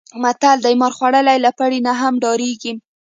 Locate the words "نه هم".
1.87-2.13